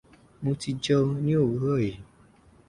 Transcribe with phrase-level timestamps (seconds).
[0.41, 1.91] Mo ti jẹun ní òwúrọ̀ yí.